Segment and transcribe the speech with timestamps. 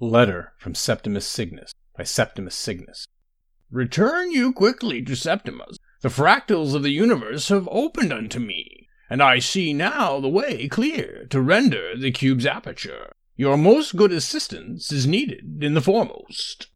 [0.00, 3.06] Letter from Septimus Signus by Septimus Signus.
[3.68, 5.76] Return you quickly to Septimus.
[6.02, 10.68] The fractals of the universe have opened unto me, and I see now the way
[10.68, 13.10] clear to render the cube's aperture.
[13.34, 16.68] Your most good assistance is needed in the foremost.